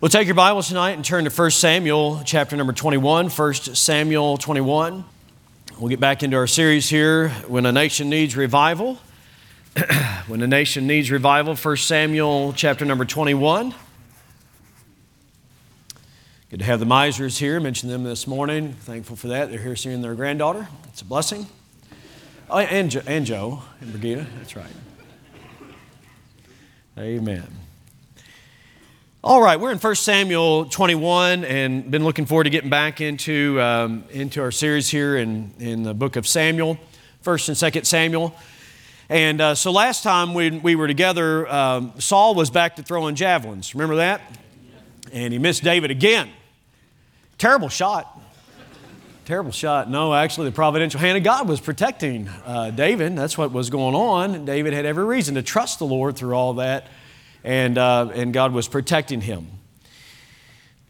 [0.00, 4.38] We'll take your Bibles tonight and turn to 1 Samuel chapter number 21, 1 Samuel
[4.38, 5.04] 21.
[5.78, 8.98] We'll get back into our series here, When a Nation Needs Revival.
[10.26, 13.74] when a Nation Needs Revival, 1 Samuel chapter number 21.
[16.48, 17.60] Good to have the Misers here.
[17.60, 18.72] Mentioned them this morning.
[18.72, 19.50] Thankful for that.
[19.50, 20.66] They're here seeing their granddaughter.
[20.88, 21.44] It's a blessing.
[22.48, 24.26] Oh, and, jo- and Joe and Brigida.
[24.38, 24.72] That's right.
[26.96, 27.59] Amen.
[29.22, 33.60] All right, we're in 1 Samuel 21 and been looking forward to getting back into,
[33.60, 36.78] um, into our series here in, in the book of Samuel,
[37.22, 38.34] 1st and 2nd Samuel.
[39.10, 43.14] And uh, so last time when we were together, um, Saul was back to throwing
[43.14, 43.74] javelins.
[43.74, 44.22] Remember that?
[45.12, 46.30] And he missed David again.
[47.36, 48.18] Terrible shot.
[49.26, 49.90] Terrible shot.
[49.90, 53.18] No, actually, the providential hand of God was protecting uh, David.
[53.18, 54.46] That's what was going on.
[54.46, 56.86] David had every reason to trust the Lord through all that
[57.44, 59.48] and, uh, and God was protecting him.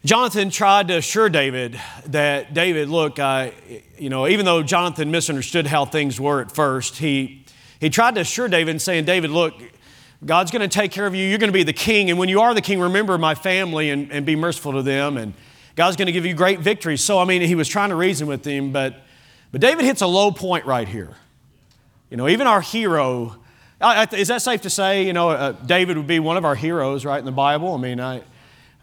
[0.03, 3.53] Jonathan tried to assure David that, David, look, I,
[3.99, 7.45] you know, even though Jonathan misunderstood how things were at first, he,
[7.79, 9.53] he tried to assure David, saying, David, look,
[10.25, 11.27] God's going to take care of you.
[11.27, 12.09] You're going to be the king.
[12.09, 15.17] And when you are the king, remember my family and, and be merciful to them.
[15.17, 15.33] And
[15.75, 17.03] God's going to give you great victories.
[17.03, 18.95] So, I mean, he was trying to reason with him, but,
[19.51, 21.15] but David hits a low point right here.
[22.09, 23.37] You know, even our hero,
[23.81, 25.05] is that safe to say?
[25.05, 27.73] You know, uh, David would be one of our heroes, right, in the Bible.
[27.73, 28.21] I mean, I, uh,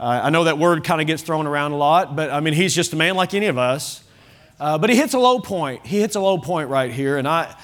[0.01, 2.75] I know that word kind of gets thrown around a lot, but I mean, he's
[2.75, 4.03] just a man like any of us.
[4.61, 5.87] Uh, but he hits a low point.
[5.87, 7.17] He hits a low point right here.
[7.17, 7.55] And I,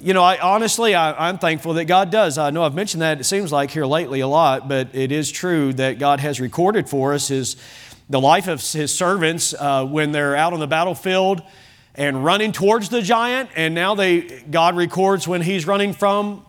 [0.00, 2.36] you know, I honestly, I, am thankful that God does.
[2.36, 5.30] I know I've mentioned that, it seems like here lately a lot, but it is
[5.30, 7.56] true that God has recorded for us his,
[8.10, 11.42] the life of his servants uh, when they're out on the battlefield
[11.94, 13.48] and running towards the giant.
[13.56, 16.44] And now they, God records when he's running from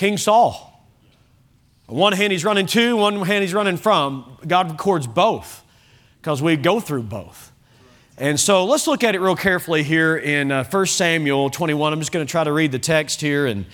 [0.00, 0.82] King Saul.
[1.86, 4.38] On one hand, he's running to, one hand, he's running from.
[4.46, 5.62] God records both
[6.22, 7.52] because we go through both.
[8.16, 11.92] And so let's look at it real carefully here in uh, 1 Samuel 21.
[11.92, 13.66] I'm just going to try to read the text here and,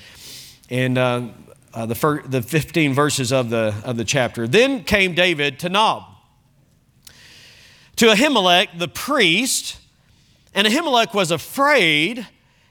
[0.69, 1.29] and uh,
[1.73, 4.49] uh, the, fir- the 15 verses of the, of the chapter.
[4.49, 6.03] Then came David to Nob,
[7.95, 9.79] to Ahimelech the priest,
[10.53, 12.27] and Ahimelech was afraid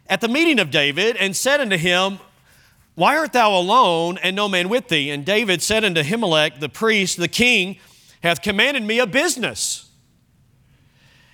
[0.07, 2.19] at the meeting of David and said unto him,
[2.95, 5.09] why art thou alone and no man with thee?
[5.09, 7.77] And David said unto Ahimelech the priest, The king
[8.23, 9.89] hath commanded me a business,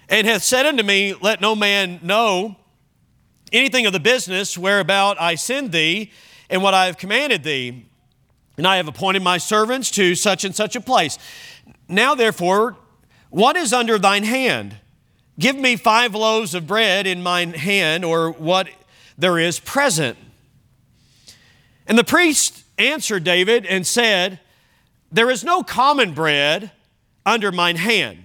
[0.10, 2.58] and hath said unto me, Let no man know
[3.52, 6.12] anything of the business whereabout I send thee,
[6.50, 7.86] and what I have commanded thee.
[8.58, 11.18] And I have appointed my servants to such and such a place.
[11.88, 12.76] Now, therefore,
[13.30, 14.76] what is under thine hand?
[15.40, 18.68] Give me five loaves of bread in mine hand, or what
[19.18, 20.18] there is present.
[21.88, 24.40] And the priest answered David and said,
[25.12, 26.72] There is no common bread
[27.26, 28.24] under mine hand,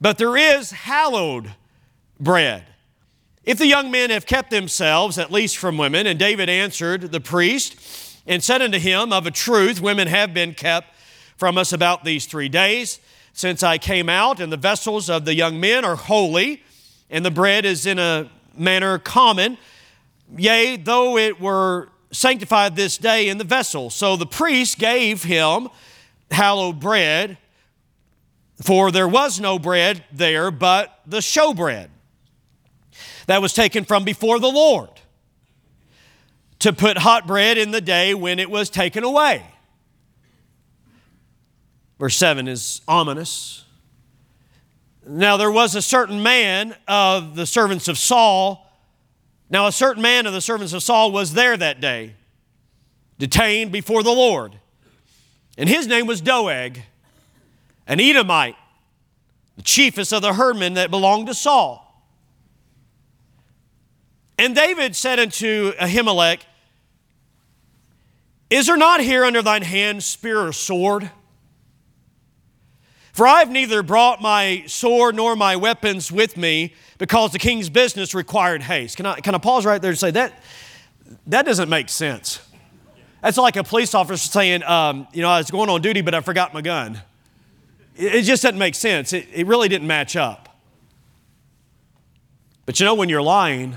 [0.00, 1.54] but there is hallowed
[2.18, 2.64] bread.
[3.44, 7.20] If the young men have kept themselves, at least from women, and David answered the
[7.20, 10.94] priest and said unto him, Of a truth, women have been kept
[11.36, 13.00] from us about these three days
[13.32, 16.62] since I came out, and the vessels of the young men are holy,
[17.08, 19.56] and the bread is in a manner common.
[20.36, 23.90] Yea, though it were sanctified this day in the vessel.
[23.90, 25.68] So the priest gave him
[26.30, 27.38] hallowed bread,
[28.62, 31.88] for there was no bread there but the showbread
[33.26, 34.90] that was taken from before the Lord
[36.60, 39.44] to put hot bread in the day when it was taken away.
[41.98, 43.64] Verse 7 is ominous.
[45.06, 48.69] Now there was a certain man of the servants of Saul
[49.50, 52.14] now, a certain man of the servants of Saul was there that day,
[53.18, 54.54] detained before the Lord.
[55.58, 56.80] And his name was Doeg,
[57.88, 58.54] an Edomite,
[59.56, 61.86] the chiefest of the herdmen that belonged to Saul.
[64.38, 66.42] And David said unto Ahimelech,
[68.48, 71.10] Is there not here under thine hand spear or sword?
[73.12, 77.68] For I have neither brought my sword nor my weapons with me, because the king's
[77.68, 78.96] business required haste.
[78.96, 80.42] Can I, can I pause right there and say that?
[81.26, 82.40] That doesn't make sense.
[83.22, 86.14] That's like a police officer saying, um, you know, I was going on duty, but
[86.14, 87.00] I forgot my gun.
[87.96, 89.12] It, it just doesn't make sense.
[89.12, 90.48] It, it really didn't match up.
[92.64, 93.76] But you know, when you're lying,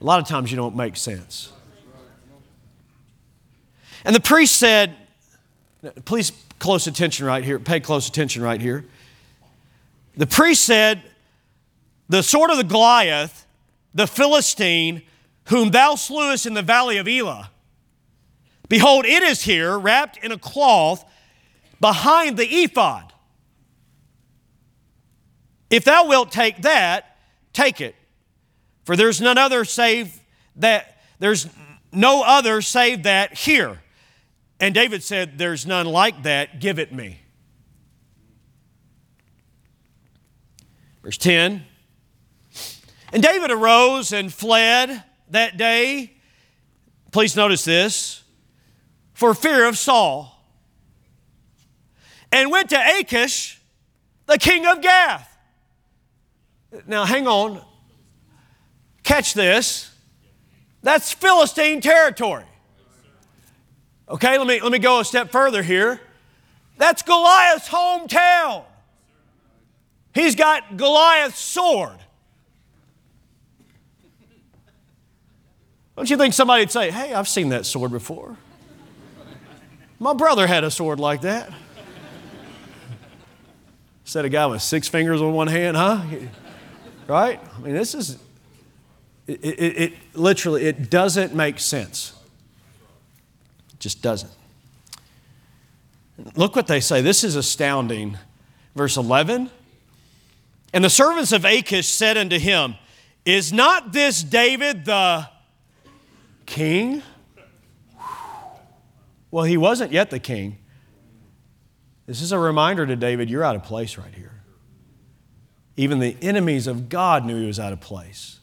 [0.00, 1.52] a lot of times you don't make sense.
[4.04, 4.96] And the priest said,
[6.04, 7.58] please close attention right here.
[7.58, 8.84] Pay close attention right here.
[10.16, 11.02] The priest said,
[12.08, 13.46] The sword of the Goliath,
[13.94, 15.02] the Philistine,
[15.46, 17.50] whom thou slewest in the valley of Elah,
[18.68, 21.04] behold, it is here, wrapped in a cloth.
[21.80, 23.10] behind the ephod.
[25.70, 27.16] If thou wilt take that,
[27.52, 27.94] take it.
[28.84, 30.20] For there's none other save
[30.56, 31.48] that, there's
[31.92, 33.80] no other save that here.
[34.60, 37.20] And David said, There's none like that, give it me.
[41.02, 41.64] Verse 10
[43.12, 46.12] And David arose and fled that day.
[47.10, 48.22] Please notice this
[49.14, 50.36] for fear of Saul.
[52.30, 53.60] And went to Achish,
[54.26, 55.26] the king of Gath.
[56.86, 57.60] Now, hang on.
[59.02, 59.90] Catch this.
[60.82, 62.44] That's Philistine territory.
[64.10, 66.00] Okay, let me, let me go a step further here.
[66.78, 68.64] That's Goliath's hometown.
[70.12, 71.96] He's got Goliath's sword.
[75.96, 78.36] Don't you think somebody would say, Hey, I've seen that sword before?
[80.00, 81.52] My brother had a sword like that.
[84.04, 86.02] Said a guy with six fingers on one hand, huh?
[87.06, 87.38] Right?
[87.54, 88.18] I mean, this is,
[89.26, 92.14] it, it, it literally, it doesn't make sense.
[93.80, 94.32] Just doesn't.
[96.36, 97.00] Look what they say.
[97.00, 98.16] This is astounding.
[98.76, 99.50] Verse 11
[100.72, 102.76] and the servants of Achish said unto him,
[103.24, 105.28] Is not this David the
[106.46, 107.02] king?
[109.30, 110.58] Well, he wasn't yet the king.
[112.06, 114.42] This is a reminder to David you're out of place right here.
[115.76, 118.38] Even the enemies of God knew he was out of place.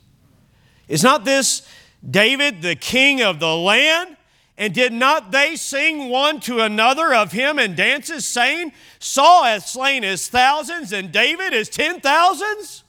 [0.88, 1.68] Is not this
[2.10, 4.17] David the king of the land?
[4.58, 9.68] And did not they sing one to another of him in dances, saying, Saul hath
[9.68, 12.84] slain his thousands, and David his ten thousands?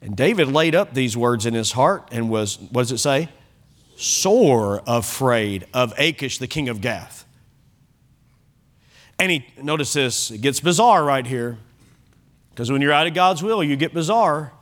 [0.00, 3.28] And David laid up these words in his heart and was, what does it say?
[3.96, 7.26] Sore afraid of Achish, the king of Gath.
[9.18, 11.58] And he, notice this, it gets bizarre right here.
[12.50, 14.52] Because when you're out of God's will, you get bizarre.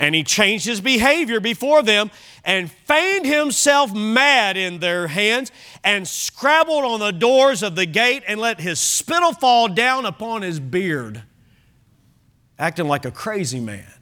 [0.00, 2.10] And he changed his behavior before them
[2.42, 5.52] and feigned himself mad in their hands
[5.84, 10.40] and scrabbled on the doors of the gate and let his spittle fall down upon
[10.40, 11.22] his beard,
[12.58, 13.92] acting like a crazy man.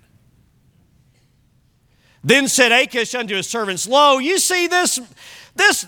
[2.22, 5.00] Then said Achish unto his servants, Lo, you see this,
[5.56, 5.84] this,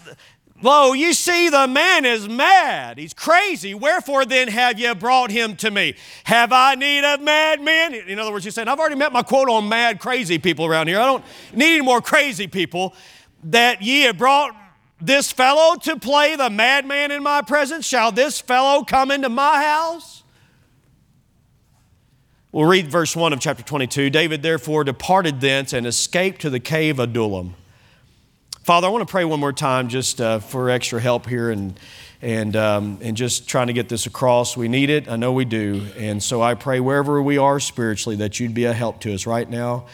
[0.63, 2.99] Lo, you see, the man is mad.
[2.99, 3.73] He's crazy.
[3.75, 5.95] Wherefore then have ye brought him to me?
[6.25, 7.95] Have I need of madmen?
[7.95, 10.89] In other words, he's saying, I've already met my quota on mad, crazy people around
[10.89, 11.01] here.
[11.01, 11.25] I don't
[11.55, 12.95] need any more crazy people.
[13.45, 14.55] That ye have brought
[15.01, 17.87] this fellow to play the madman in my presence?
[17.87, 20.23] Shall this fellow come into my house?
[22.53, 24.11] We'll read verse 1 of chapter 22.
[24.11, 27.55] David therefore departed thence and escaped to the cave of Adullam.
[28.63, 31.81] Father, I want to pray one more time just uh, for extra help here and,
[32.21, 34.55] and, um, and just trying to get this across.
[34.55, 35.09] We need it.
[35.09, 35.87] I know we do.
[35.97, 39.27] And so I pray wherever we are spiritually that you'd be a help to us
[39.27, 39.87] right now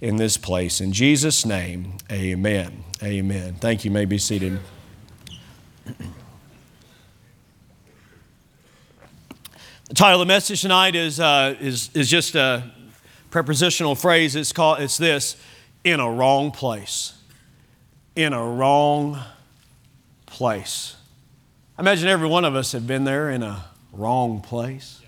[0.00, 0.80] in this place.
[0.80, 2.84] In Jesus' name, amen.
[3.02, 3.54] Amen.
[3.54, 3.90] Thank you.
[3.90, 4.60] you may be seated.
[9.88, 12.70] The title of the message tonight is, uh, is, is just a
[13.32, 14.36] prepositional phrase.
[14.36, 15.36] It's, called, it's this
[15.82, 17.14] in a wrong place
[18.14, 19.18] in a wrong
[20.26, 20.96] place.
[21.78, 25.00] I imagine every one of us have been there in a wrong place.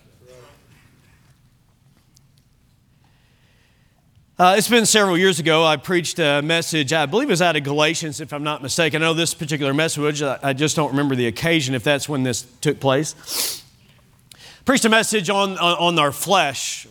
[4.37, 5.65] Uh, it's been several years ago.
[5.65, 9.01] I preached a message, I believe it was out of Galatians, if I'm not mistaken.
[9.01, 12.43] I know this particular message, I just don't remember the occasion, if that's when this
[12.61, 13.63] took place.
[14.65, 16.89] Preached a message on, on, our flesh,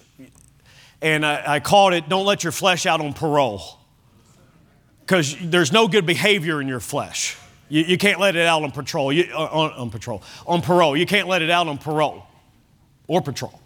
[1.02, 3.78] and I, I called it Don't Let Your Flesh Out on Parole
[5.06, 7.38] because there's no good behavior in your flesh.
[7.70, 10.96] You, you can't let it out on patrol, you, uh, on, on patrol, on parole.
[10.96, 12.26] You can't let it out on parole
[13.08, 13.60] or patrol.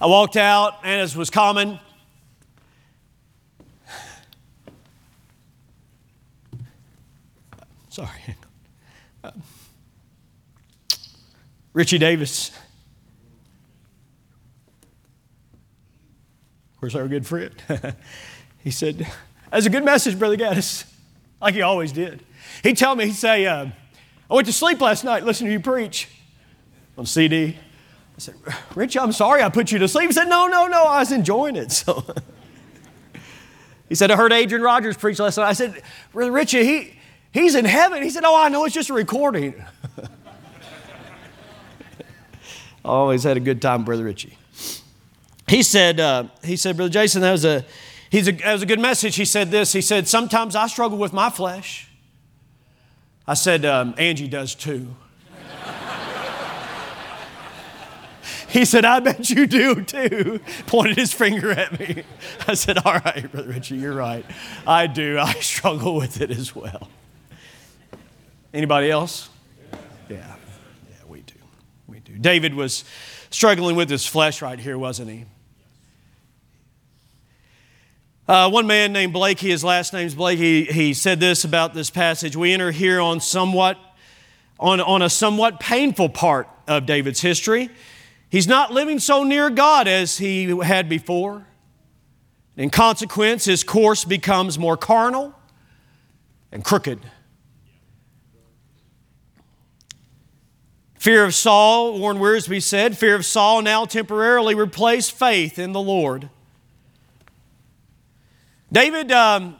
[0.00, 1.80] I walked out, and as was common,
[7.88, 8.08] sorry,
[9.24, 9.32] uh,
[11.72, 12.52] Richie Davis.
[16.78, 17.52] Where's our good friend?
[18.62, 19.06] He said,
[19.50, 20.84] That's a good message, Brother Gaddis,
[21.40, 22.22] like he always did.
[22.62, 23.66] He'd tell me, he'd say, uh,
[24.30, 26.08] I went to sleep last night listening to you preach
[26.96, 27.56] on CD.
[27.56, 28.34] I said,
[28.74, 30.08] Rich, I'm sorry I put you to sleep.
[30.08, 31.72] He said, No, no, no, I was enjoying it.
[31.88, 32.04] So
[33.88, 35.48] he said, I heard Adrian Rogers preach last night.
[35.48, 36.98] I said, Brother Richie, he,
[37.32, 38.02] he's in heaven.
[38.02, 39.54] He said, Oh, I know, it's just a recording.
[42.84, 44.36] Always had a good time, Brother Richie.
[45.46, 47.64] He said, uh, he said, Brother Jason, that was a
[48.10, 49.16] He's a, was a good message.
[49.16, 49.72] He said this.
[49.72, 51.88] He said, Sometimes I struggle with my flesh.
[53.26, 54.94] I said, um, Angie does too.
[58.48, 60.40] He said, I bet you do too.
[60.66, 62.02] Pointed his finger at me.
[62.46, 64.24] I said, All right, Brother Richie, you're right.
[64.66, 65.18] I do.
[65.18, 66.88] I struggle with it as well.
[68.54, 69.28] Anybody else?
[70.08, 70.16] Yeah.
[70.16, 70.34] Yeah,
[71.06, 71.34] we do.
[71.86, 72.16] We do.
[72.16, 72.84] David was
[73.28, 75.26] struggling with his flesh right here, wasn't he?
[78.28, 81.88] Uh, one man named Blaikie, his last name's Blake, he, he said this about this
[81.88, 82.36] passage.
[82.36, 83.78] We enter here on somewhat
[84.60, 87.70] on, on a somewhat painful part of David's history.
[88.28, 91.46] He's not living so near God as he had before.
[92.54, 95.34] In consequence, his course becomes more carnal
[96.52, 97.00] and crooked.
[100.98, 105.80] Fear of Saul, Warren Wiersbe said, fear of Saul now temporarily replaced faith in the
[105.80, 106.28] Lord.
[108.70, 109.56] David, um,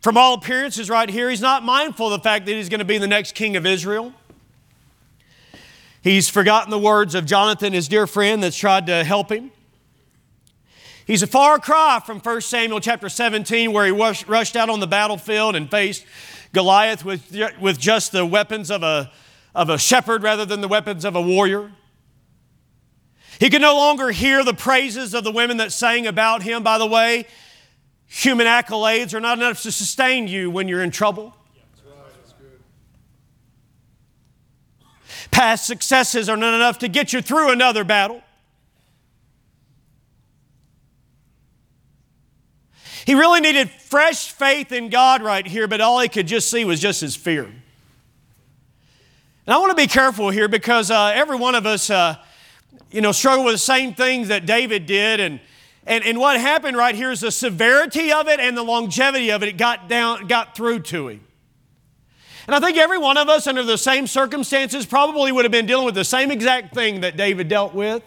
[0.00, 2.84] from all appearances, right here, he's not mindful of the fact that he's going to
[2.84, 4.12] be the next king of Israel.
[6.02, 9.52] He's forgotten the words of Jonathan, his dear friend, that's tried to help him.
[11.06, 14.86] He's a far cry from 1 Samuel chapter 17, where he rushed out on the
[14.88, 16.04] battlefield and faced
[16.52, 19.12] Goliath with, with just the weapons of a,
[19.54, 21.70] of a shepherd rather than the weapons of a warrior.
[23.38, 26.64] He could no longer hear the praises of the women that sang about him.
[26.64, 27.26] By the way,
[28.12, 31.34] human accolades are not enough to sustain you when you're in trouble.
[35.30, 38.22] Past successes are not enough to get you through another battle.
[43.06, 46.66] He really needed fresh faith in God right here, but all he could just see
[46.66, 47.44] was just his fear.
[47.44, 47.54] And
[49.46, 52.16] I want to be careful here because uh, every one of us, uh,
[52.90, 55.18] you know, struggle with the same things that David did.
[55.18, 55.40] And,
[55.86, 59.42] and, and what happened right here is the severity of it and the longevity of
[59.42, 61.20] it, it got, down, got through to him.
[62.46, 65.66] And I think every one of us, under the same circumstances, probably would have been
[65.66, 68.02] dealing with the same exact thing that David dealt with.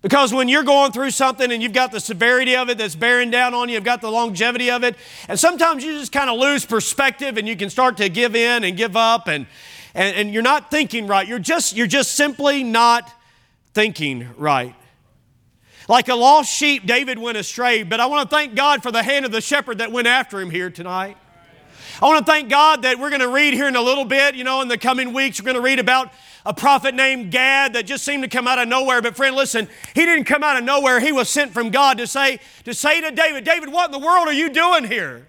[0.00, 3.30] Because when you're going through something and you've got the severity of it that's bearing
[3.30, 4.96] down on you, you've got the longevity of it,
[5.28, 8.64] and sometimes you just kind of lose perspective and you can start to give in
[8.64, 9.46] and give up and,
[9.94, 11.28] and, and you're not thinking right.
[11.28, 13.12] You're just, you're just simply not
[13.74, 14.74] thinking right.
[15.88, 19.02] Like a lost sheep, David went astray, but I want to thank God for the
[19.02, 21.16] hand of the shepherd that went after him here tonight.
[22.00, 24.34] I want to thank God that we're going to read here in a little bit,
[24.34, 26.12] you know, in the coming weeks, we're going to read about
[26.44, 29.02] a prophet named Gad that just seemed to come out of nowhere.
[29.02, 31.00] But friend, listen, he didn't come out of nowhere.
[31.00, 34.04] He was sent from God to say, to say to David, David, what in the
[34.04, 35.26] world are you doing here?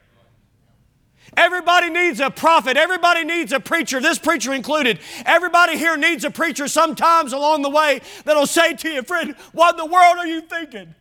[1.35, 2.77] Everybody needs a prophet.
[2.77, 4.99] Everybody needs a preacher, this preacher included.
[5.25, 9.71] Everybody here needs a preacher sometimes along the way that'll say to you, friend, what
[9.71, 10.93] in the world are you thinking?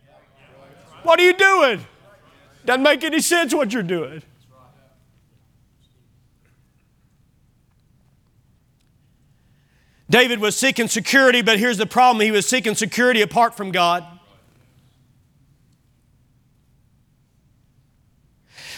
[1.03, 1.85] What are you doing?
[2.65, 4.23] Doesn't make any sense what you're doing.
[10.09, 14.05] David was seeking security, but here's the problem he was seeking security apart from God.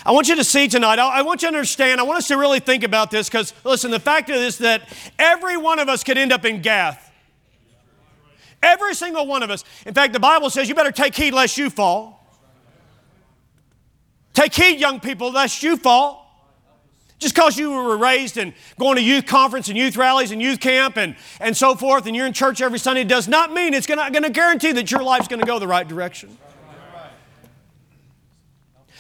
[0.06, 2.38] I want you to see tonight, I want you to understand, I want us to
[2.38, 4.84] really think about this because, listen, the fact this that
[5.18, 7.12] every one of us could end up in Gath.
[8.62, 9.64] Every single one of us.
[9.86, 12.24] In fact, the Bible says you better take heed lest you fall.
[14.34, 16.22] Take heed, young people, lest you fall.
[17.18, 20.60] Just because you were raised and going to youth conference and youth rallies and youth
[20.60, 23.88] camp and, and so forth, and you're in church every Sunday, does not mean it's
[23.88, 26.38] going to guarantee that your life's going to go the right direction.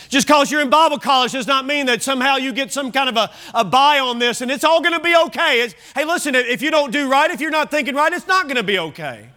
[0.09, 3.09] Just because you're in Bible college does not mean that somehow you get some kind
[3.09, 5.61] of a, a buy on this and it's all going to be okay.
[5.61, 8.43] It's, hey, listen, if you don't do right, if you're not thinking right, it's not
[8.43, 9.29] going to be okay.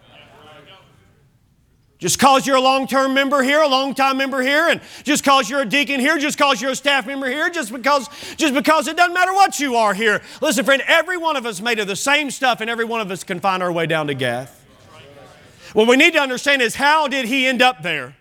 [1.99, 5.21] Just because you're a long term member here, a long time member here, and just
[5.21, 8.07] because you're a deacon here, just because you're a staff member here, just because,
[8.37, 10.21] just because it doesn't matter what you are here.
[10.41, 13.11] Listen, friend, every one of us made of the same stuff, and every one of
[13.11, 14.65] us can find our way down to Gath.
[15.73, 18.15] What we need to understand is how did he end up there?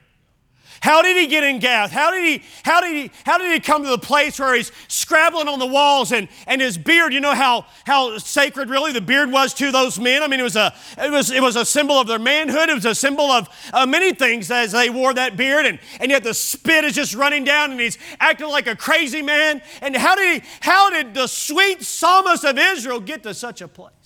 [0.81, 1.91] How did he get in Gath?
[1.91, 4.71] How did he, how did he, how did he come to the place where he's
[4.87, 9.01] scrabbling on the walls and, and his beard, you know how, how sacred really the
[9.01, 10.23] beard was to those men?
[10.23, 12.69] I mean, it was a, it was, it was a symbol of their manhood.
[12.69, 15.67] It was a symbol of uh, many things as they wore that beard.
[15.67, 19.23] And, and yet the spit is just running down and he's acting like a crazy
[19.23, 19.61] man.
[19.83, 23.69] And how did he, how did the sweet psalmist of Israel get to such a
[23.69, 23.98] place?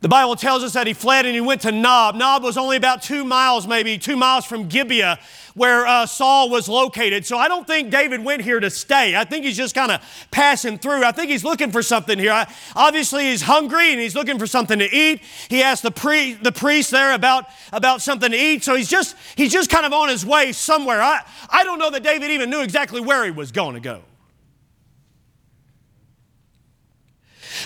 [0.00, 2.14] The Bible tells us that he fled and he went to Nob.
[2.14, 5.18] Nob was only about two miles, maybe two miles from Gibeah,
[5.54, 7.26] where uh, Saul was located.
[7.26, 9.16] So I don't think David went here to stay.
[9.16, 10.00] I think he's just kind of
[10.30, 11.02] passing through.
[11.02, 12.30] I think he's looking for something here.
[12.30, 15.20] I, obviously, he's hungry and he's looking for something to eat.
[15.48, 18.62] He asked the, pre, the priest there about, about something to eat.
[18.62, 21.02] So he's just, he's just kind of on his way somewhere.
[21.02, 24.02] I, I don't know that David even knew exactly where he was going to go.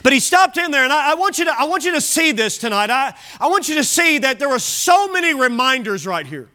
[0.03, 2.01] But he stopped in there, and I, I, want, you to, I want you to
[2.01, 2.91] see this tonight.
[2.91, 6.49] I, I want you to see that there were so many reminders right here.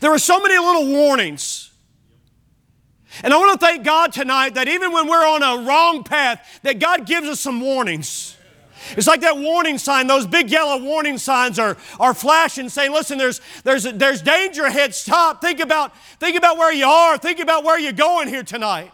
[0.00, 1.70] There were so many little warnings.
[3.22, 6.60] And I want to thank God tonight that even when we're on a wrong path,
[6.62, 8.36] that God gives us some warnings.
[8.96, 13.18] It's like that warning sign, those big yellow warning signs are, are flashing, saying, listen,
[13.18, 14.94] there's, there's, there's danger ahead.
[14.94, 15.40] Stop.
[15.40, 17.18] Think about, think about where you are.
[17.18, 18.90] Think about where you're going here tonight.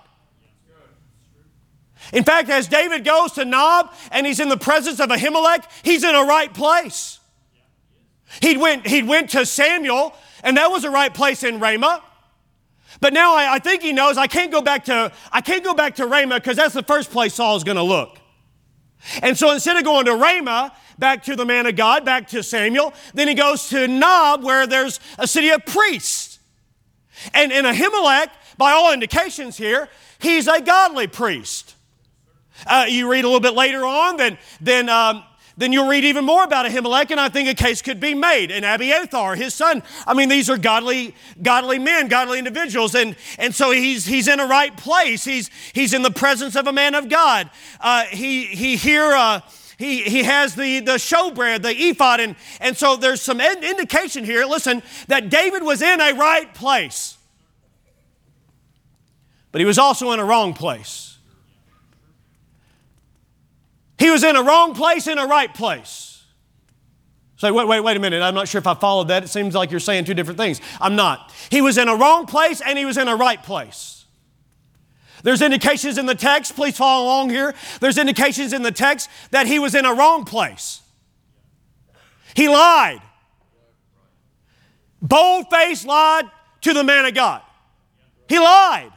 [2.13, 6.05] In fact, as David goes to Nob and he's in the presence of Ahimelech, he's
[6.05, 7.19] in a right place.
[8.41, 12.03] He went, he went to Samuel, and that was a right place in Ramah.
[13.01, 15.75] But now I, I think he knows I can't go back to I can't go
[15.75, 18.19] back to Ramah because that's the first place Saul's going to look.
[19.23, 22.43] And so instead of going to Ramah, back to the man of God, back to
[22.43, 26.39] Samuel, then he goes to Nob, where there's a city of priests.
[27.35, 31.76] And in Ahimelech, by all indications here, he's a godly priest.
[32.67, 35.25] Uh, you read a little bit later on, then, then, um,
[35.57, 38.51] then you'll read even more about Ahimelech, and I think a case could be made.
[38.51, 39.83] And Abiathar, his son.
[40.07, 44.41] I mean, these are godly, godly men, godly individuals, and, and so he's, he's in
[44.41, 45.25] a right place.
[45.25, 47.51] He's, he's in the presence of a man of God.
[47.81, 49.41] Uh, he, he here, uh,
[49.79, 54.45] he, he has the, the showbread, the ephod, and, and so there's some indication here,
[54.45, 57.19] listen, that David was in a right place.
[59.53, 61.06] But he was also in a wrong place.
[63.99, 66.23] He was in a wrong place in a right place.
[67.37, 68.23] Say, wait, wait, wait a minute.
[68.23, 69.25] I'm not sure if I followed that.
[69.25, 70.61] It seems like you're saying two different things.
[70.81, 71.33] I'm not.
[71.51, 74.07] He was in a wrong place and he was in a right place.
[75.23, 77.55] There's indications in the text, please follow along here.
[77.81, 80.83] There's indications in the text that he was in a wrong place.
[82.35, 83.03] He lied.
[85.03, 86.31] Bold faced lied
[86.63, 87.43] to the man of God.
[88.29, 88.93] He lied.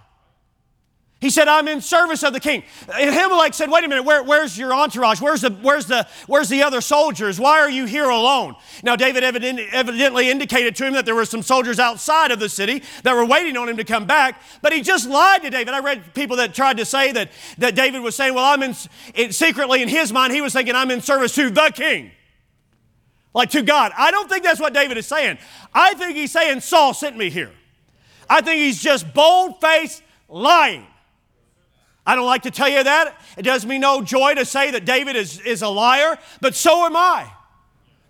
[1.21, 2.63] He said, I'm in service of the king.
[2.87, 5.19] Ahimelech said, Wait a minute, where, where's your entourage?
[5.19, 7.37] Where's the, where's, the, where's the other soldiers?
[7.37, 8.55] Why are you here alone?
[8.83, 12.83] Now, David evidently indicated to him that there were some soldiers outside of the city
[13.03, 15.73] that were waiting on him to come back, but he just lied to David.
[15.73, 19.31] I read people that tried to say that, that David was saying, Well, I'm in,
[19.33, 22.11] secretly in his mind, he was thinking, I'm in service to the king,
[23.33, 23.91] like to God.
[23.97, 25.37] I don't think that's what David is saying.
[25.73, 27.51] I think he's saying, Saul sent me here.
[28.29, 30.85] I think he's just bold faced lying.
[32.05, 33.19] I don't like to tell you that.
[33.37, 36.85] It does me no joy to say that David is, is a liar, but so
[36.85, 37.31] am I.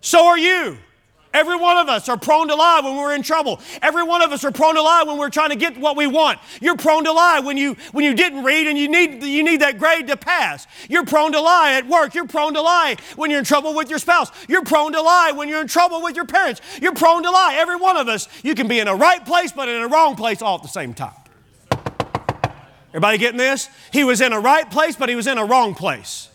[0.00, 0.78] So are you.
[1.32, 3.60] Every one of us are prone to lie when we're in trouble.
[3.82, 6.08] Every one of us are prone to lie when we're trying to get what we
[6.08, 6.40] want.
[6.60, 9.60] You're prone to lie when you when you didn't read and you need you need
[9.60, 10.66] that grade to pass.
[10.88, 12.16] You're prone to lie at work.
[12.16, 14.32] You're prone to lie when you're in trouble with your spouse.
[14.48, 16.60] You're prone to lie when you're in trouble with your parents.
[16.82, 17.54] You're prone to lie.
[17.58, 20.16] Every one of us, you can be in a right place but in a wrong
[20.16, 21.19] place all at the same time.
[22.90, 23.68] Everybody getting this?
[23.92, 26.28] He was in a right place, but he was in a wrong place.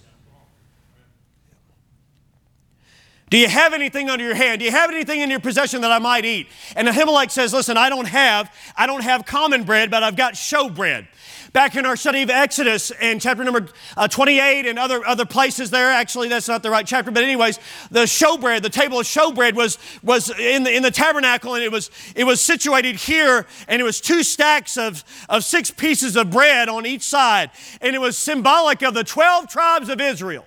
[3.29, 4.59] Do you have anything under your hand?
[4.59, 6.47] Do you have anything in your possession that I might eat?
[6.75, 10.37] And Ahimelech says, Listen, I don't have, I don't have common bread, but I've got
[10.37, 11.07] show bread.
[11.55, 15.69] Back in our study of Exodus and chapter number uh, 28 and other, other places
[15.69, 19.53] there, actually, that's not the right chapter, but anyways, the showbread, the table of showbread
[19.53, 23.79] was, was in, the, in the tabernacle and it was, it was situated here and
[23.79, 27.51] it was two stacks of, of six pieces of bread on each side.
[27.79, 30.45] And it was symbolic of the 12 tribes of Israel.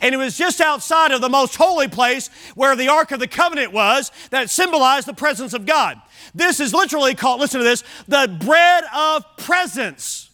[0.00, 3.28] And it was just outside of the most holy place where the Ark of the
[3.28, 6.00] Covenant was that symbolized the presence of God.
[6.34, 10.30] This is literally called, listen to this, the bread of presence.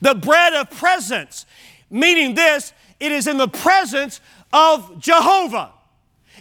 [0.00, 1.46] The bread of presence.
[1.90, 4.20] Meaning this, it is in the presence
[4.52, 5.72] of Jehovah.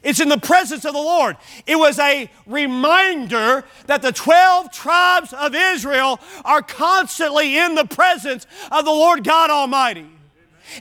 [0.03, 1.37] It's in the presence of the Lord.
[1.65, 8.47] It was a reminder that the 12 tribes of Israel are constantly in the presence
[8.71, 10.07] of the Lord God Almighty.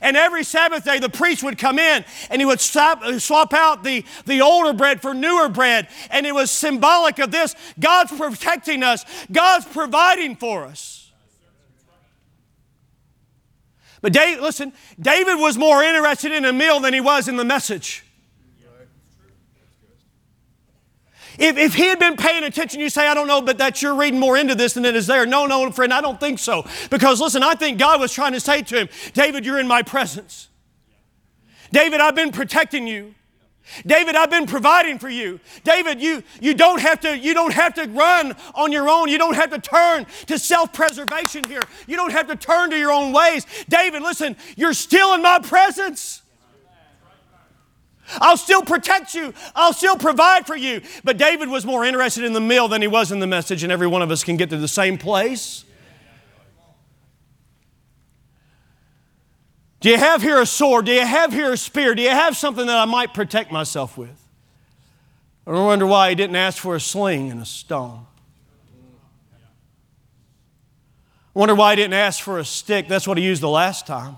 [0.01, 3.53] And every Sabbath day, the priest would come in and he would swap, uh, swap
[3.53, 5.87] out the, the older bread for newer bread.
[6.09, 11.11] And it was symbolic of this God's protecting us, God's providing for us.
[14.01, 17.43] But David, listen, David was more interested in a meal than he was in the
[17.43, 18.03] message.
[21.39, 23.95] If, if he had been paying attention, you say, I don't know, but that you're
[23.95, 25.25] reading more into this than it is there.
[25.25, 26.65] No, no, friend, I don't think so.
[26.89, 29.81] Because listen, I think God was trying to say to him, David, you're in my
[29.81, 30.49] presence.
[31.71, 33.15] David, I've been protecting you.
[33.85, 35.39] David, I've been providing for you.
[35.63, 39.09] David, you, you, don't have to, you don't have to run on your own.
[39.09, 41.61] You don't have to turn to self preservation here.
[41.87, 43.45] You don't have to turn to your own ways.
[43.69, 46.18] David, listen, you're still in my presence.
[48.21, 49.33] I'll still protect you.
[49.55, 50.81] I'll still provide for you.
[51.03, 53.71] But David was more interested in the meal than he was in the message, and
[53.71, 55.65] every one of us can get to the same place.
[59.79, 60.85] Do you have here a sword?
[60.85, 61.95] Do you have here a spear?
[61.95, 64.15] Do you have something that I might protect myself with?
[65.47, 68.05] I wonder why he didn't ask for a sling and a stone.
[71.35, 72.87] I wonder why he didn't ask for a stick.
[72.87, 74.17] That's what he used the last time.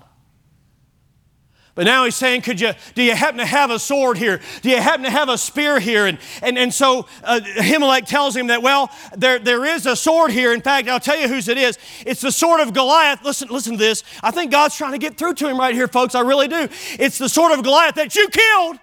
[1.74, 4.42] But now he's saying, could you, do you happen to have a sword here?
[4.60, 6.04] Do you happen to have a spear here?
[6.04, 10.32] And, and, and so uh, Ahimelech tells him that, well, there, there is a sword
[10.32, 10.52] here.
[10.52, 11.78] In fact, I'll tell you whose it is.
[12.04, 13.24] It's the sword of Goliath.
[13.24, 14.04] Listen, listen to this.
[14.22, 16.14] I think God's trying to get through to him right here, folks.
[16.14, 16.68] I really do.
[16.98, 18.78] It's the sword of Goliath that you killed.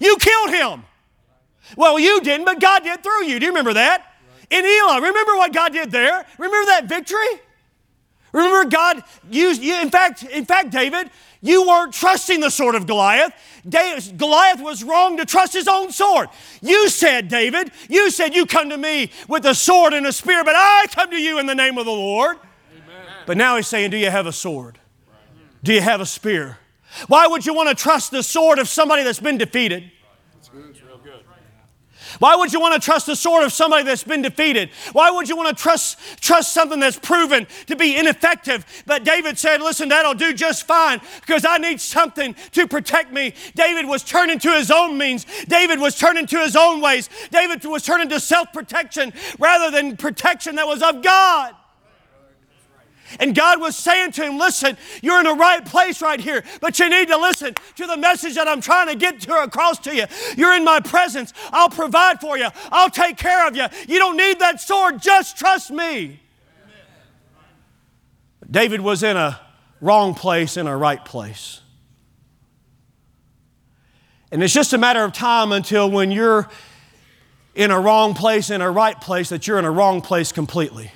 [0.00, 0.84] You killed him.
[1.76, 3.40] Well, you didn't, but God did through you.
[3.40, 4.14] Do you remember that?
[4.48, 5.00] In Elah.
[5.00, 6.24] Remember what God did there?
[6.38, 7.40] Remember that victory?
[8.34, 9.80] Remember God used you.
[9.80, 11.08] In fact, in fact, David,
[11.40, 13.32] you weren't trusting the sword of Goliath.
[13.66, 16.28] David, Goliath was wrong to trust his own sword.
[16.60, 20.42] You said, David, you said, You come to me with a sword and a spear,
[20.42, 22.36] but I come to you in the name of the Lord.
[22.72, 23.06] Amen.
[23.24, 24.80] But now he's saying, Do you have a sword?
[25.62, 26.58] Do you have a spear?
[27.06, 29.92] Why would you want to trust the sword of somebody that's been defeated?
[32.18, 34.70] Why would you want to trust the sword of somebody that's been defeated?
[34.92, 38.64] Why would you want to trust, trust something that's proven to be ineffective?
[38.86, 43.34] But David said, Listen, that'll do just fine because I need something to protect me.
[43.54, 47.64] David was turning to his own means, David was turning to his own ways, David
[47.64, 51.54] was turning to self protection rather than protection that was of God.
[53.20, 56.78] And God was saying to him, Listen, you're in the right place right here, but
[56.78, 59.94] you need to listen to the message that I'm trying to get to across to
[59.94, 60.04] you.
[60.36, 61.32] You're in my presence.
[61.52, 63.66] I'll provide for you, I'll take care of you.
[63.88, 66.20] You don't need that sword, just trust me.
[68.50, 69.40] David was in a
[69.80, 71.60] wrong place in a right place.
[74.30, 76.48] And it's just a matter of time until when you're
[77.54, 80.90] in a wrong place in a right place that you're in a wrong place completely.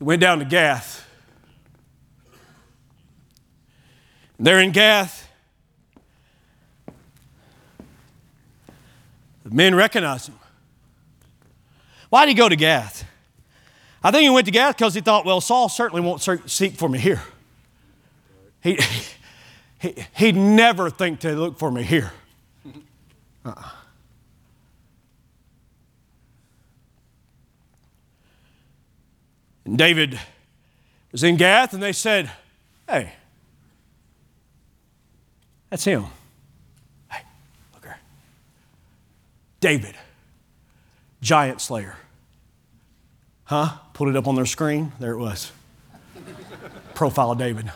[0.00, 1.06] He went down to Gath.
[4.38, 5.30] There in Gath,
[9.44, 10.38] the men recognized him.
[12.08, 13.04] Why did he go to Gath?
[14.02, 16.88] I think he went to Gath because he thought, well, Saul certainly won't seek for
[16.88, 17.22] me here.
[18.62, 18.78] He,
[19.78, 22.10] he, he'd never think to look for me here.
[23.44, 23.70] Uh-uh.
[29.64, 30.18] And David
[31.12, 32.30] was in Gath, and they said,
[32.88, 33.12] Hey,
[35.68, 36.06] that's him.
[37.10, 37.22] Hey,
[37.74, 37.98] look here.
[39.60, 39.94] David,
[41.20, 41.96] giant slayer.
[43.44, 43.78] Huh?
[43.94, 44.92] Put it up on their screen.
[45.00, 45.52] There it was.
[46.94, 47.70] Profile of David.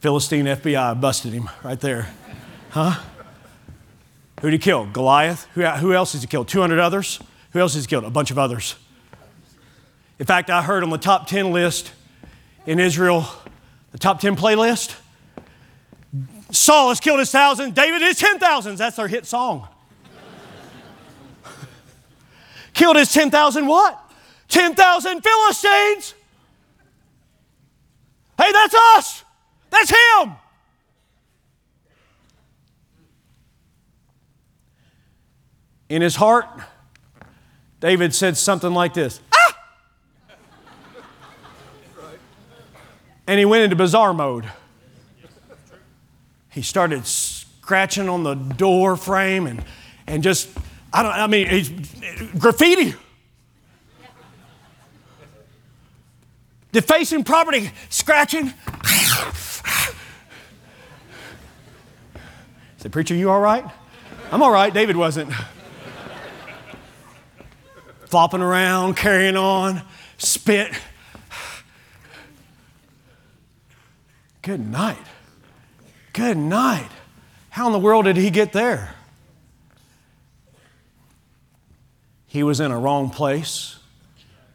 [0.00, 2.08] Philistine FBI busted him right there.
[2.70, 3.00] Huh?
[4.40, 4.86] Who did he kill?
[4.86, 5.46] Goliath?
[5.54, 6.48] Who, who else has he killed?
[6.48, 7.20] 200 others?
[7.52, 8.04] Who else has he killed?
[8.04, 8.76] A bunch of others.
[10.20, 11.92] In fact, I heard on the top 10 list
[12.66, 13.26] in Israel,
[13.90, 14.94] the top 10 playlist,
[16.50, 18.80] Saul has killed his thousand, David his ten thousands.
[18.80, 19.66] That's their hit song.
[22.74, 23.98] killed his 10,000 what?
[24.48, 26.14] 10,000 Philistines.
[28.36, 29.24] Hey, that's us.
[29.70, 30.32] That's him.
[35.88, 36.46] In his heart,
[37.80, 39.20] David said something like this
[43.30, 44.44] and he went into bizarre mode.
[46.48, 49.64] He started scratching on the door frame and,
[50.08, 50.48] and just,
[50.92, 51.68] I don't, I mean, he's
[52.40, 52.94] graffiti.
[56.72, 58.52] Defacing property, scratching.
[62.78, 63.64] said, Preacher, you all right?
[64.32, 64.74] I'm all right.
[64.74, 65.32] David wasn't.
[68.06, 69.82] Flopping around, carrying on,
[70.18, 70.72] spit.
[74.42, 74.98] Good night.
[76.12, 76.88] Good night.
[77.50, 78.94] How in the world did he get there?
[82.26, 83.78] He was in a wrong place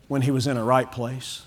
[0.07, 1.43] when he was in a right place.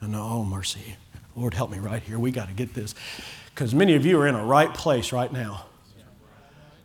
[0.00, 0.96] And oh, mercy.
[1.34, 2.18] Lord, help me right here.
[2.18, 2.94] We got to get this.
[3.54, 5.66] Because many of you are in a right place right now.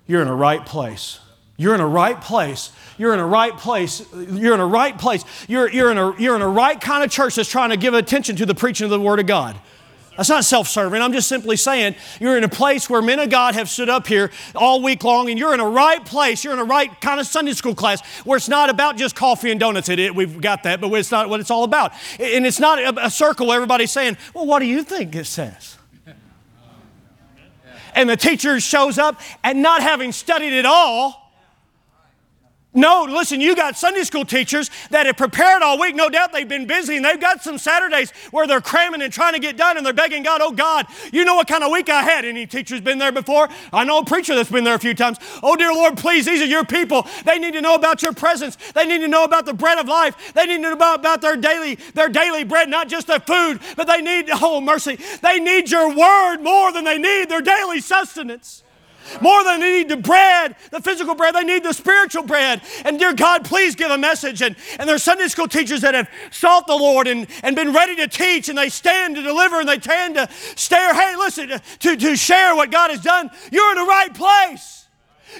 [0.06, 1.20] You're in a right place.
[1.58, 2.72] You're in a right place.
[3.00, 4.06] You're in a right place.
[4.14, 5.26] You're in a right place.
[5.48, 7.96] You're, you're, in a, you're in a right kind of church that's trying to give
[7.96, 9.60] attention to the preaching of the Word of God.
[10.18, 11.00] That's not self serving.
[11.00, 14.08] I'm just simply saying you're in a place where men of God have stood up
[14.08, 16.44] here all week long, and you're in a right place.
[16.44, 19.52] You're in a right kind of Sunday school class where it's not about just coffee
[19.52, 19.90] and donuts.
[19.90, 21.94] It, we've got that, but it's not what it's all about.
[22.20, 25.26] And it's not a, a circle where everybody's saying, Well, what do you think it
[25.26, 25.78] says?
[27.94, 31.27] And the teacher shows up and not having studied it all
[32.78, 35.96] no, listen, you got Sunday school teachers that have prepared all week.
[35.96, 39.34] No doubt they've been busy and they've got some Saturdays where they're cramming and trying
[39.34, 41.90] to get done and they're begging God, oh God, you know what kind of week
[41.90, 42.24] I had.
[42.24, 43.50] Any teacher's been there before?
[43.74, 45.18] I know a preacher that's been there a few times.
[45.42, 47.08] Oh dear Lord, please, these are your people.
[47.26, 48.58] They need to know about your presence.
[48.76, 50.34] They need to know about the bread of life.
[50.36, 53.88] They need to know about, their daily, their daily bread, not just their food, but
[53.88, 58.62] they need, oh mercy, they need your word more than they need their daily sustenance.
[59.22, 62.62] More than they need the bread, the physical bread, they need the spiritual bread.
[62.86, 64.42] And dear God, please give a message.
[64.42, 67.96] And, and there's Sunday school teachers that have sought the Lord and, and been ready
[67.98, 70.94] to teach, and they stand to deliver and they stand to stare.
[70.94, 73.30] Hey, listen, to, to share what God has done.
[73.52, 74.86] You're in the right place.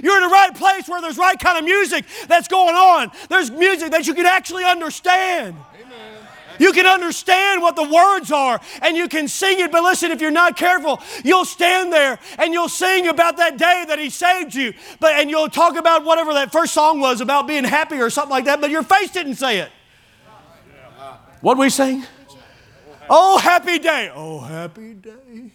[0.02, 3.12] You're in the right place where there's right kind of music that's going on.
[3.30, 5.56] There's music that you can actually understand.
[6.60, 10.22] You can understand what the words are and you can sing it, but listen, if
[10.22, 14.56] you're not careful, you'll stand there and you'll sing about that day that He saved
[14.56, 14.74] you.
[15.00, 18.32] But and you'll talk about whatever that first song was about being happy or something
[18.32, 19.72] like that, but your face didn't say it.
[21.42, 22.04] What we sing?
[23.10, 24.12] Oh, happy day.
[24.14, 25.52] Oh, happy day.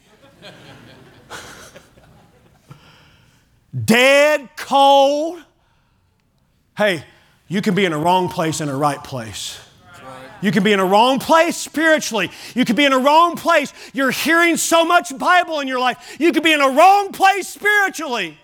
[3.85, 5.43] Dead, cold.
[6.77, 7.05] Hey,
[7.49, 9.59] you can be in a wrong place in a right place.
[10.43, 12.31] You can be in a wrong place spiritually.
[12.55, 13.73] You could be in a wrong place.
[13.95, 16.17] You're hearing so much Bible in your life.
[16.19, 18.37] You could be in a wrong place spiritually.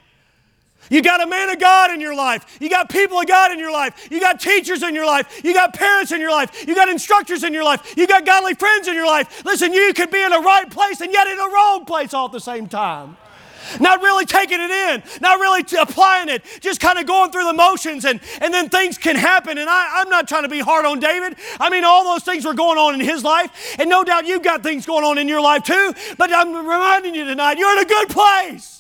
[0.90, 2.58] You got a man of God in your life.
[2.60, 4.08] You got people of God in your life.
[4.10, 5.44] You got teachers in your life.
[5.44, 6.66] You got parents in your life.
[6.66, 7.94] You got instructors in your life.
[7.96, 9.44] You got godly friends in your life.
[9.44, 12.26] Listen, you could be in a right place and yet in a wrong place all
[12.26, 13.16] at the same time
[13.80, 17.52] not really taking it in, not really applying it, just kind of going through the
[17.52, 19.58] motions, and, and then things can happen.
[19.58, 21.36] And I, I'm not trying to be hard on David.
[21.60, 24.42] I mean, all those things were going on in his life, and no doubt you've
[24.42, 27.84] got things going on in your life too, but I'm reminding you tonight, you're in
[27.84, 28.77] a good place.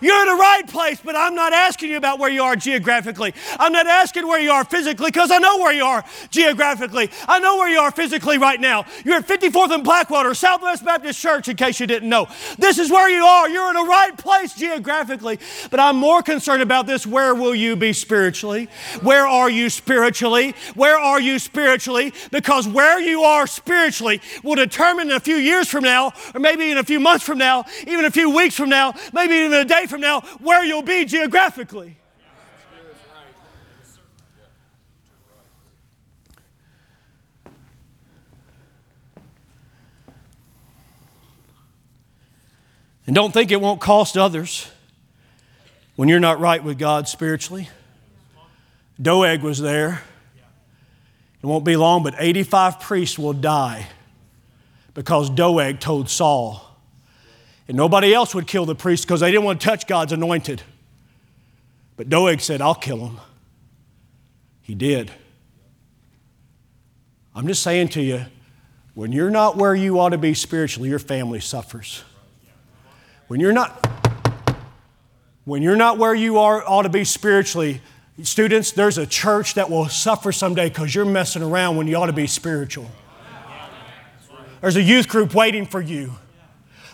[0.00, 3.34] You're in the right place, but I'm not asking you about where you are geographically.
[3.58, 7.10] I'm not asking where you are physically because I know where you are geographically.
[7.28, 8.86] I know where you are physically right now.
[9.04, 12.28] You're at 54th and Blackwater, Southwest Baptist Church, in case you didn't know.
[12.58, 13.48] This is where you are.
[13.48, 15.38] You're in the right place geographically,
[15.70, 17.06] but I'm more concerned about this.
[17.06, 18.68] Where will you be spiritually?
[19.02, 20.54] Where are you spiritually?
[20.74, 22.12] Where are you spiritually?
[22.30, 26.70] Because where you are spiritually will determine in a few years from now, or maybe
[26.70, 29.64] in a few months from now, even a few weeks from now, maybe even a
[29.64, 31.96] day from now where you'll be geographically.
[43.06, 44.70] And don't think it won't cost others
[45.96, 47.68] when you're not right with God spiritually.
[49.02, 50.02] Doeg was there.
[51.42, 53.88] It won't be long, but 85 priests will die
[54.94, 56.69] because Doeg told Saul,
[57.70, 60.60] and nobody else would kill the priest because they didn't want to touch God's anointed.
[61.96, 63.20] But Doeg said, I'll kill him.
[64.60, 65.12] He did.
[67.32, 68.24] I'm just saying to you,
[68.94, 72.02] when you're not where you ought to be spiritually, your family suffers.
[73.28, 73.86] When you're not
[75.44, 77.80] when you're not where you are ought to be spiritually,
[78.24, 82.06] students, there's a church that will suffer someday because you're messing around when you ought
[82.06, 82.90] to be spiritual.
[84.60, 86.14] There's a youth group waiting for you.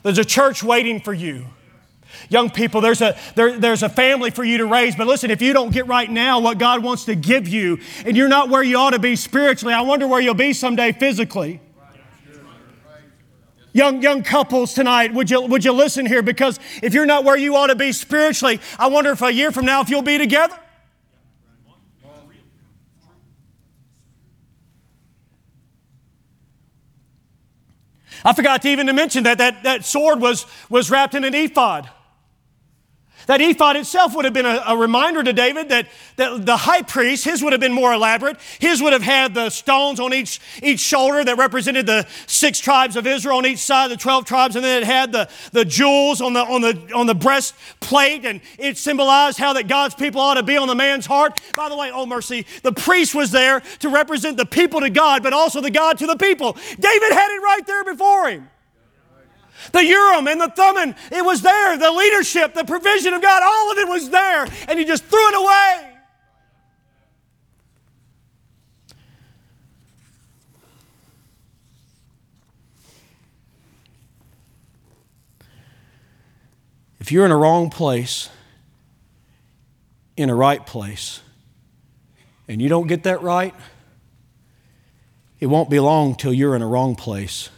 [0.07, 1.47] There's a church waiting for you.
[2.29, 4.95] Young people, there's a, there, there's a family for you to raise.
[4.95, 8.17] But listen, if you don't get right now what God wants to give you, and
[8.17, 11.61] you're not where you ought to be spiritually, I wonder where you'll be someday physically.
[13.73, 16.23] Young, young couples tonight, would you, would you listen here?
[16.23, 19.51] Because if you're not where you ought to be spiritually, I wonder if a year
[19.51, 20.57] from now if you'll be together.
[28.27, 31.33] I forgot to even to mention that that, that sword was, was wrapped in an
[31.33, 31.89] ephod.
[33.27, 36.83] That ephod itself would have been a, a, reminder to David that, that the high
[36.83, 38.37] priest, his would have been more elaborate.
[38.61, 42.95] His would have had the stones on each, each shoulder that represented the six tribes
[42.95, 46.21] of Israel on each side, the 12 tribes, and then it had the, the jewels
[46.21, 50.35] on the, on, the, on the breastplate, and it symbolized how that God's people ought
[50.35, 51.41] to be on the man's heart.
[51.57, 55.25] By the way, oh mercy, the priest was there to represent the people to God,
[55.25, 56.53] but also the God to the people.
[56.79, 58.51] David had it right there before him.
[59.73, 61.77] The Urim and the Thummim, it was there.
[61.77, 64.47] The leadership, the provision of God, all of it was there.
[64.69, 65.93] And you just threw it away.
[77.01, 78.31] If you're in a wrong place,
[80.17, 81.21] in a right place,
[82.49, 83.55] and you don't get that right,
[85.39, 87.51] it won't be long till you're in a wrong place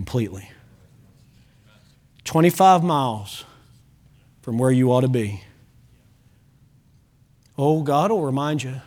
[0.00, 0.48] completely.
[2.24, 3.44] 25 miles
[4.40, 5.42] from where you ought to be.
[7.58, 8.80] Oh, God will remind you.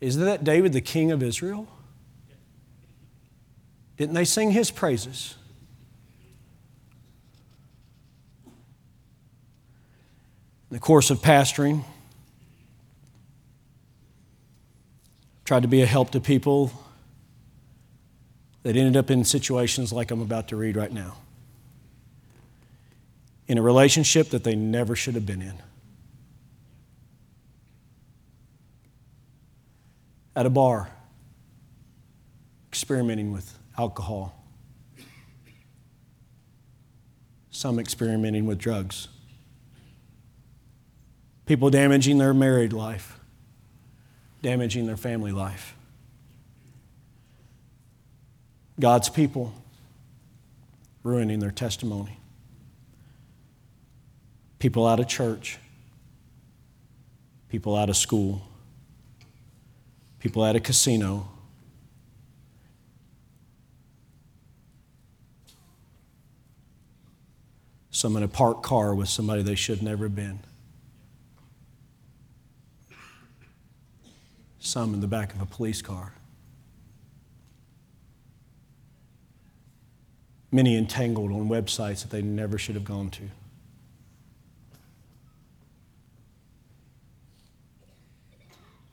[0.00, 1.68] Isn't that David, the king of Israel?
[3.96, 5.36] Didn't they sing his praises?
[10.68, 11.84] In the course of pastoring,
[15.44, 16.72] tried to be a help to people
[18.62, 21.16] that ended up in situations like I'm about to read right now.
[23.48, 25.54] In a relationship that they never should have been in.
[30.36, 30.90] At a bar,
[32.68, 34.36] experimenting with alcohol.
[37.50, 39.08] Some experimenting with drugs.
[41.46, 43.20] People damaging their married life
[44.42, 45.76] damaging their family life.
[48.80, 49.52] God's people
[51.02, 52.18] ruining their testimony.
[54.58, 55.58] People out of church,
[57.48, 58.42] people out of school,
[60.18, 61.28] people at a casino.
[67.90, 70.40] Some in a parked car with somebody they should never have been.
[74.60, 76.12] some in the back of a police car.
[80.52, 83.22] Many entangled on websites that they never should have gone to.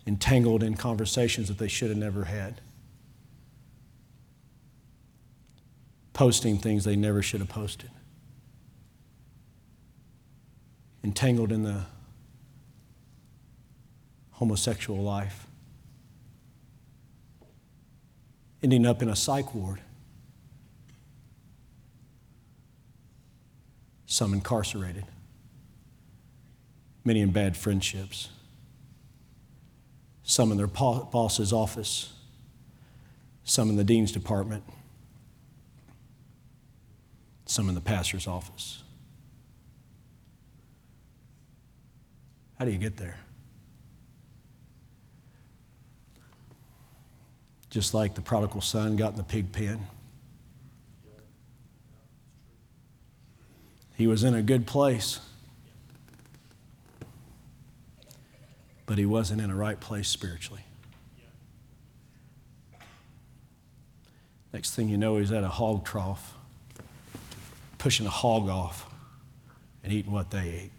[0.06, 2.62] Entangled in conversations that they should have never had.
[6.14, 7.90] Posting things they never should have posted.
[11.04, 11.86] Entangled in the
[14.32, 15.48] homosexual life.
[18.64, 19.82] ending up in a psych ward.
[24.08, 25.06] Some incarcerated,
[27.04, 28.30] many in bad friendships,
[30.24, 32.14] some in their boss's office,
[33.44, 34.64] some in the dean's department,
[37.46, 38.82] some in the pastor's office.
[42.58, 43.18] How do you get there?
[47.70, 49.80] just like the prodigal son got in the pig pen.
[53.98, 55.20] He was in a good place,
[58.86, 60.62] but he wasn't in a right place spiritually.
[64.54, 66.36] Next thing you know, he's at a hog trough,
[67.80, 68.88] pushing a hog off
[69.84, 70.77] and eating what they ate.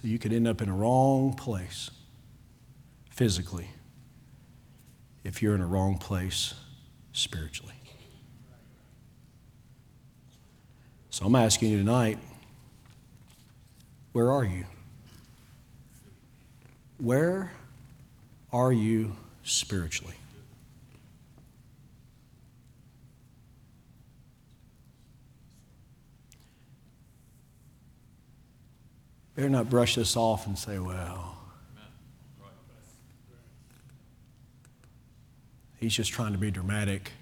[0.00, 1.90] So you could end up in a wrong place
[3.10, 3.68] physically
[5.24, 6.54] if you're in a wrong place
[7.12, 7.74] spiritually.
[11.10, 12.18] So I'm asking you tonight
[14.12, 14.64] where are you?
[16.96, 17.52] Where
[18.54, 20.14] are you spiritually?
[29.40, 31.34] Better not brush this off and say, well,
[35.78, 37.12] he's just trying to be dramatic.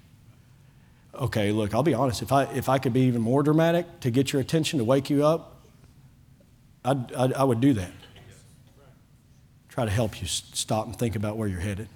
[1.15, 2.21] Okay, look, I'll be honest.
[2.21, 5.09] If I, if I could be even more dramatic to get your attention, to wake
[5.09, 5.61] you up,
[6.83, 7.91] I'd, I'd I would do that.
[9.69, 11.87] Try to help you stop and think about where you're headed.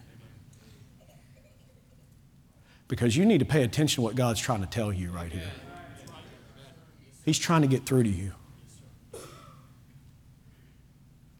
[2.87, 5.51] Because you need to pay attention to what God's trying to tell you right here.
[7.25, 8.31] He's trying to get through to you.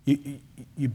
[0.06, 0.40] You,
[0.78, 0.92] you,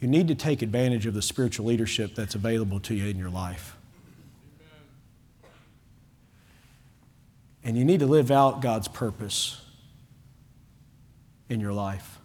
[0.00, 3.30] you need to take advantage of the spiritual leadership that's available to you in your
[3.30, 3.76] life.
[7.62, 9.60] And you need to live out God's purpose
[11.48, 12.18] in your life.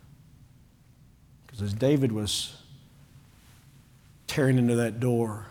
[1.46, 2.56] Because as David was
[4.28, 5.48] tearing into that door,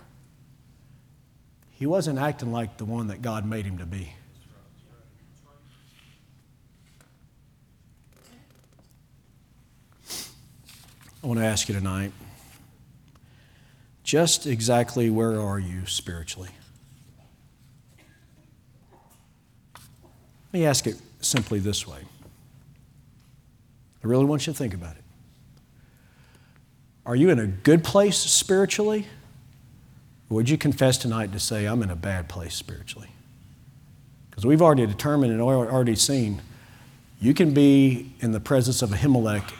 [1.70, 4.14] he wasn't acting like the one that God made him to be.
[11.24, 12.12] I want to ask you tonight
[14.02, 16.50] just exactly where are you spiritually?
[19.72, 22.00] Let me ask it simply this way.
[24.04, 25.02] I really want you to think about it.
[27.06, 29.06] Are you in a good place spiritually?
[30.28, 33.08] Or would you confess tonight to say, I'm in a bad place spiritually?
[34.28, 36.42] Because we've already determined and already seen
[37.18, 39.50] you can be in the presence of Ahimelech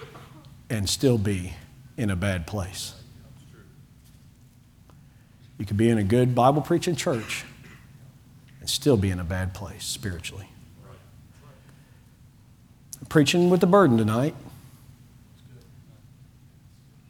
[0.70, 1.52] and still be
[1.96, 2.94] in a bad place.
[5.58, 7.44] You could be in a good Bible preaching church
[8.60, 10.48] and still be in a bad place spiritually.
[13.00, 14.34] I'm preaching with a burden tonight.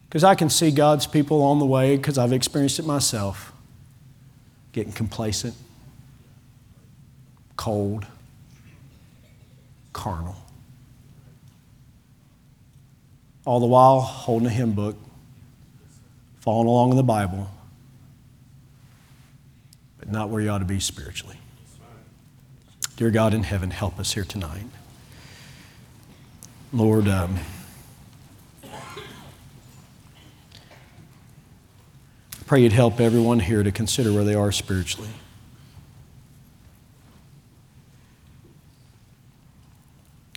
[0.09, 3.53] Because I can see God's people on the way, because I've experienced it myself,
[4.71, 5.57] getting complacent,
[7.57, 8.07] cold,
[9.93, 10.44] carnal.
[13.45, 14.97] All the while holding a hymn book,
[16.41, 17.51] following along in the Bible,
[19.99, 21.39] but not where you ought to be spiritually.
[22.97, 24.67] Dear God in heaven, help us here tonight.
[26.73, 27.39] Lord, um,
[32.47, 35.11] pray you'd help everyone here to consider where they are spiritually.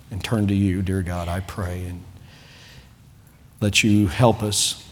[0.10, 2.04] And turn to you, dear God, I pray, and
[3.60, 4.84] let you help us.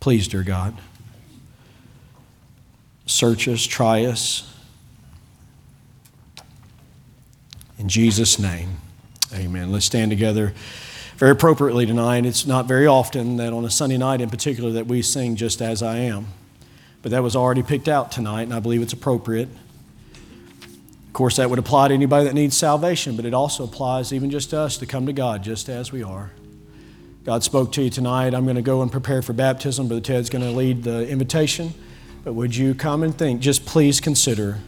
[0.00, 0.76] Please, dear God,
[3.06, 4.48] search us, try us.
[7.78, 8.76] In Jesus' name,
[9.34, 9.72] amen.
[9.72, 10.54] Let's stand together
[11.16, 12.26] very appropriately tonight.
[12.26, 15.62] It's not very often that on a Sunday night in particular that we sing just
[15.62, 16.26] as I am.
[17.02, 19.48] But that was already picked out tonight, and I believe it's appropriate.
[21.12, 24.30] Of course, that would apply to anybody that needs salvation, but it also applies even
[24.30, 26.30] just to us to come to God just as we are.
[27.22, 28.32] God spoke to you tonight.
[28.32, 29.88] I'm going to go and prepare for baptism.
[29.88, 31.74] Brother Ted's going to lead the invitation.
[32.24, 33.42] But would you come and think?
[33.42, 34.60] Just please consider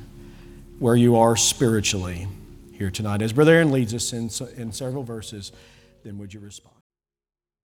[0.78, 2.28] where you are spiritually
[2.74, 3.22] here tonight.
[3.22, 4.28] As Brother Aaron leads us in,
[4.58, 5.50] in several verses,
[6.04, 6.73] then would you respond?